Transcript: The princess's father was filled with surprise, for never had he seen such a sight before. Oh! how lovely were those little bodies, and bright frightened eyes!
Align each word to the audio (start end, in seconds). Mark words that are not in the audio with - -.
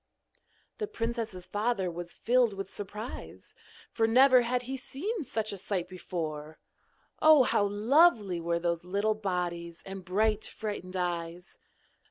The 0.79 0.87
princess's 0.87 1.45
father 1.45 1.91
was 1.91 2.11
filled 2.15 2.53
with 2.53 2.73
surprise, 2.73 3.53
for 3.91 4.07
never 4.07 4.41
had 4.41 4.63
he 4.63 4.75
seen 4.75 5.23
such 5.23 5.53
a 5.53 5.59
sight 5.59 5.87
before. 5.87 6.57
Oh! 7.21 7.43
how 7.43 7.65
lovely 7.67 8.41
were 8.41 8.57
those 8.57 8.83
little 8.83 9.13
bodies, 9.13 9.83
and 9.85 10.03
bright 10.03 10.43
frightened 10.43 10.95
eyes! 10.95 11.59